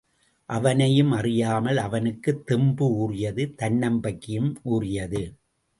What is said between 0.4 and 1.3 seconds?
அவனையும்